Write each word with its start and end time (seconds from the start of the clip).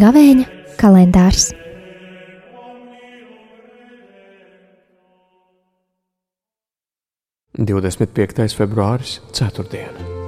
Gavēņa 0.00 0.46
kalendārs. 0.80 1.50
Divdesmit 7.60 8.14
piektais 8.16 8.56
februāris, 8.56 9.18
ceturtdiena. 9.36 10.19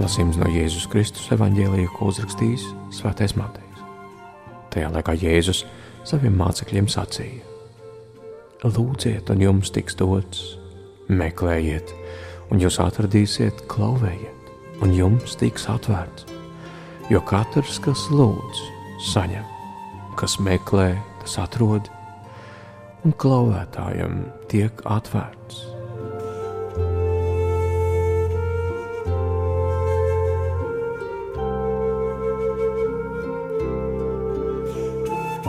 Lasījums 0.00 0.38
no 0.40 0.46
Jēzus 0.48 0.86
Kristus 0.88 1.26
evanģēlīja, 1.34 1.90
ko 1.92 2.06
uzrakstījis 2.08 2.62
Svētais 2.96 3.34
Matejs. 3.36 3.82
Tajā 4.72 4.88
laikā 4.94 5.12
Jēzus 5.20 5.66
saviem 6.08 6.38
mācekļiem 6.40 6.86
sacīja: 6.88 7.44
Lūdziet, 8.64 9.28
un 9.28 9.44
jums 9.44 9.68
tiks 9.74 9.98
dots, 10.00 10.54
meklējiet, 11.12 11.92
un 12.48 12.64
jūs 12.64 12.80
atradīsiet, 12.80 13.60
klauvējiet, 13.68 14.48
un 14.80 14.94
jums 14.96 15.36
tiks 15.36 15.68
atvērts. 15.68 16.24
Jo 17.12 17.20
katrs, 17.28 17.76
kas 17.84 18.06
lūdz, 18.08 18.62
saņem, 19.10 19.44
kas 20.16 20.38
meklē, 20.40 20.94
tas 21.20 21.36
atrod, 21.44 21.92
un 23.04 23.12
klauvētājam 23.20 24.22
tiek 24.48 24.80
atvērts. 24.88 25.66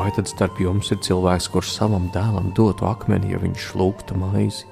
Vai 0.02 0.10
tad 0.18 0.26
starp 0.26 0.58
jums 0.58 0.90
ir 0.90 0.98
cilvēks, 1.06 1.52
kurš 1.54 1.76
savam 1.78 2.10
dēlam 2.16 2.50
dotu 2.58 2.90
akmeni, 2.90 3.36
ja 3.36 3.42
viņš 3.44 3.72
lūgtu 3.78 4.18
maizi? 4.18 4.66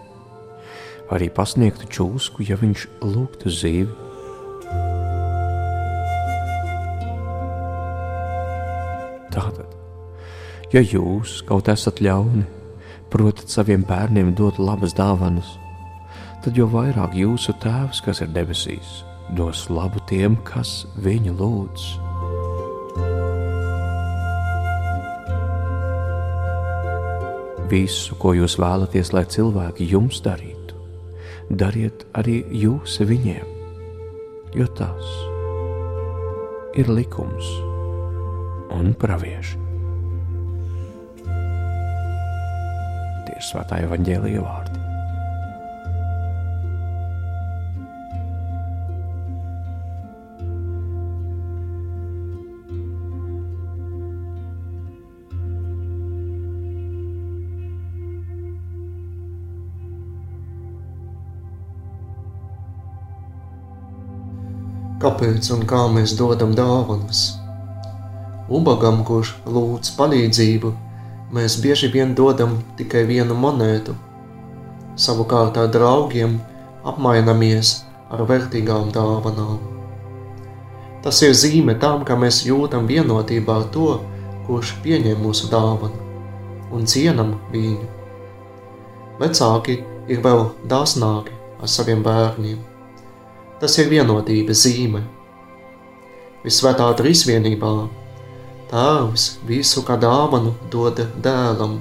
arī 1.14 1.30
pasniegtu 1.34 1.90
čūsku, 1.90 2.46
ja 2.46 2.58
viņš 2.60 2.86
lūgtu 3.02 3.52
zīvi. 3.54 3.90
Tātad, 9.34 9.70
ja 10.74 10.82
jūs 10.84 11.40
kaut 11.50 11.70
esat 11.72 12.02
ļauni, 12.04 12.46
protat 13.14 13.50
saviem 13.50 13.86
bērniem 13.90 14.34
dot 14.38 14.60
labas 14.62 14.96
dāvanas, 14.98 15.56
tad 16.44 16.58
jo 16.58 16.70
vairāk 16.70 17.18
jūsu 17.18 17.58
tēvs, 17.62 18.04
kas 18.06 18.22
ir 18.26 18.34
debesīs, 18.36 19.02
dos 19.38 19.68
labu 19.70 20.02
tiem, 20.10 20.38
kas 20.46 20.84
viņu 21.02 21.38
lūdz. 21.42 22.09
Visu, 27.70 28.16
ko 28.18 28.34
jūs 28.34 28.58
vēlaties, 28.62 29.14
lai 29.14 29.28
cilvēki 29.30 29.92
jums 29.92 30.24
darītu 30.26 30.60
dariet 31.50 32.06
arī 32.14 32.44
jūs 32.54 33.00
viņiem, 33.02 33.46
jo 34.58 34.68
tas 34.78 35.14
ir 36.78 36.90
likums 36.94 37.50
un 38.76 38.94
pravieši. 39.02 39.58
Tie 43.26 43.38
ir 43.38 43.48
svētā 43.50 43.82
evaņģēlīja 43.88 44.46
vārdi. 44.46 44.79
Kāpēc 65.00 65.48
un 65.56 65.64
kā 65.68 65.86
mēs 65.94 66.14
dodam 66.20 66.52
dāvanas. 66.56 67.40
Ubagam, 68.52 69.04
kurš 69.08 69.36
lūdz 69.48 69.94
palīdzību, 69.96 70.72
mēs 71.36 71.60
bieži 71.64 71.92
vien 71.94 72.16
dodam 72.18 72.58
tikai 72.80 73.06
vienu 73.08 73.38
monētu. 73.38 73.96
Savukārt 75.00 75.58
ar 75.62 75.70
draugiem 75.72 76.40
apmainamies 76.84 77.76
ar 78.12 78.26
vērtīgām 78.28 78.90
dāvanām. 78.96 79.60
Tas 81.04 81.22
ir 81.24 81.36
zīme 81.38 81.78
tam, 81.80 82.04
ka 82.04 82.18
mēs 82.20 82.42
jūtam 82.48 82.90
vienotībā 82.90 83.60
ar 83.62 83.70
to, 83.76 83.94
kurš 84.48 84.74
pieņem 84.84 85.22
mūsu 85.24 85.48
dāvanu 85.54 86.08
un 86.76 86.84
cienam 86.90 87.38
viņu. 87.54 87.88
Vecāki 89.22 89.80
ir 90.12 90.20
vēl 90.26 90.50
dāsnāki 90.68 91.38
ar 91.62 91.72
saviem 91.72 92.04
bērniem 92.04 92.60
Tas 93.60 93.74
ir 93.82 93.90
vienotības 93.92 94.62
zīme. 94.64 95.02
Visvētā 96.46 96.86
trīsvienībā 96.96 97.72
Tēvs 98.70 99.24
visu 99.50 99.82
kā 99.84 99.98
dāvanu 100.00 100.54
dod 100.72 101.02
dēlam. 101.26 101.80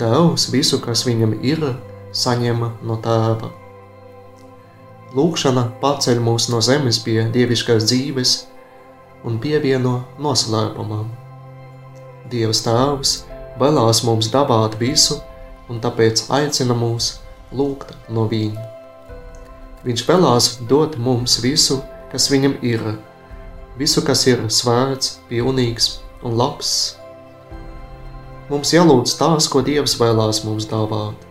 Dēls 0.00 0.46
visu, 0.50 0.78
kas 0.80 1.04
viņam 1.06 1.34
ir, 1.44 1.60
saņem 2.10 2.64
no 2.88 2.96
tēva. 3.04 3.50
Lūkšana 5.14 5.64
paceļ 5.82 6.22
mūs 6.24 6.48
no 6.52 6.62
zemes 6.64 6.98
pie 7.04 7.20
dievišķās 7.34 7.86
dzīves 7.90 8.32
un 9.28 9.36
pievieno 9.44 10.00
noslēpumam. 10.24 11.12
Dievs 12.32 12.64
Tēvs 12.64 13.14
vēlās 13.60 14.02
mums 14.08 14.32
dabāt 14.32 14.80
visu, 14.80 15.20
un 15.68 15.84
tāpēc 15.84 16.26
aicina 16.40 16.74
mūs 16.74 17.12
lūgt 17.52 17.94
no 18.08 18.26
viņa. 18.32 18.77
Viņš 19.86 20.02
vēlās 20.08 20.48
dot 20.70 20.96
mums 20.98 21.38
visu, 21.42 21.78
kas 22.10 22.26
viņam 22.32 22.56
ir, 22.66 22.82
visu, 23.78 24.02
kas 24.02 24.24
ir 24.26 24.42
svēts, 24.50 25.18
pilnīgs 25.30 26.00
un 26.26 26.34
labs. 26.38 26.72
Mums 28.48 28.72
jālūdz 28.74 29.14
tās, 29.20 29.46
ko 29.52 29.62
Dievs 29.62 29.94
vēlās 30.00 30.42
mums 30.46 30.66
dāvāt. 30.66 31.28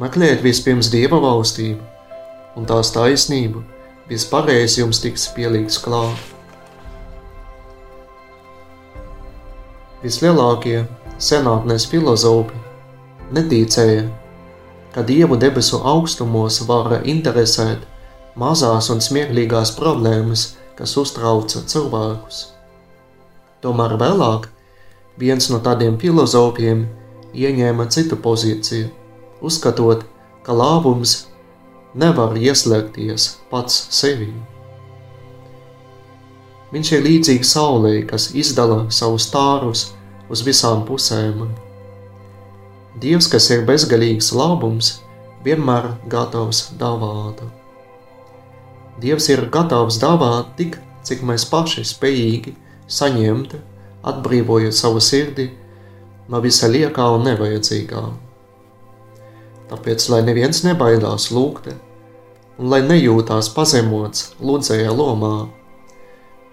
Meklējiet 0.00 0.42
vispirms 0.42 0.88
Dieva 0.90 1.20
valstību 1.22 1.84
un 2.56 2.66
tās 2.66 2.90
taisnību, 2.94 3.62
vispārējais 4.10 4.78
jums 4.80 5.02
tiks 5.04 5.28
pielīgs 5.36 5.78
klāt. 5.84 6.18
Vislielākie 10.00 10.86
senātnes 11.20 11.84
filozofi 11.86 12.56
neticēja 13.36 14.08
ka 14.94 15.02
Dievu 15.06 15.38
debesu 15.38 15.80
augstumos 15.86 16.60
var 16.68 17.00
interesēt 17.04 17.86
mazās 18.38 18.90
un 18.90 19.02
smieklīgās 19.02 19.74
problēmas, 19.78 20.54
kas 20.78 20.96
uztrauca 20.96 21.62
cilvēkus. 21.68 22.46
Tomēr 23.60 23.96
vēlāk 24.00 24.48
viens 25.20 25.50
no 25.52 25.60
tādiem 25.60 25.98
filozofiem 26.00 26.86
ieņēma 27.36 27.86
citu 27.92 28.16
pozīciju, 28.16 28.88
uzskatot, 29.44 30.06
ka 30.42 30.56
lāvums 30.56 31.26
nevar 31.94 32.36
ieslēgties 32.38 33.34
pats 33.50 33.82
sevī. 33.94 34.30
Viņš 36.70 36.92
ir 36.94 37.02
līdzīgs 37.06 37.54
saulē, 37.56 37.96
kas 38.06 38.30
izdala 38.38 38.84
savus 38.94 39.26
stārus 39.26 39.88
uz 40.30 40.44
visām 40.46 40.84
pusēm 40.86 41.48
Dievs, 42.98 43.28
kas 43.30 43.46
ir 43.54 43.62
bezgalīgs 43.68 44.32
labums, 44.34 44.96
vienmēr 45.44 45.92
gatavs 46.10 46.72
dāvāt. 46.78 47.44
Dievs 49.00 49.28
ir 49.30 49.44
gatavs 49.54 50.00
dāvāt 50.02 50.56
tik, 50.58 50.78
cik 51.06 51.22
mēs 51.22 51.46
paši 51.48 51.84
spējīgi 51.86 52.56
saņemt, 52.90 53.54
atbrīvojot 54.10 54.74
savu 54.74 55.00
sirdi 55.00 55.46
no 56.30 56.40
visa 56.42 56.66
liekā 56.68 57.06
un 57.14 57.24
nevajadzīgā. 57.28 58.02
Tāpēc, 59.70 60.08
lai 60.10 60.20
neviens 60.26 60.64
nebaidās 60.66 61.28
lūgt, 61.30 61.70
un 62.58 62.74
lai 62.74 62.82
nejūtās 62.82 63.52
pazemots 63.54 64.32
lūdzēja 64.42 64.90
lomā, 64.90 65.46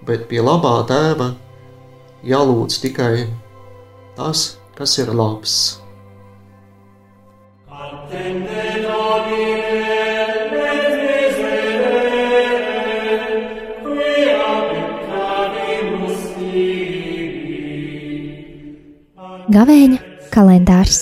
bet 0.06 0.30
pie 0.30 0.45
labā 0.45 0.78
tēva 0.88 1.31
jālūdz 2.28 2.80
tikai 2.86 3.25
tas, 4.16 4.48
kas 4.78 4.98
ir 5.01 5.12
labs. 5.18 5.87
Gavēņa 19.48 19.98
kalendārs 20.31 21.01